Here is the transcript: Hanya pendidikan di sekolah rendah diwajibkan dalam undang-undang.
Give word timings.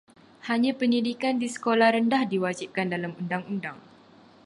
Hanya 0.49 0.71
pendidikan 0.79 1.33
di 1.41 1.45
sekolah 1.55 1.89
rendah 1.95 2.23
diwajibkan 2.33 2.87
dalam 2.93 3.11
undang-undang. 3.21 3.77